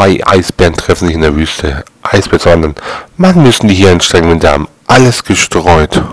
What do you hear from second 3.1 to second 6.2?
Mann, müssen die hier anstrengen, wir haben alles gestreut.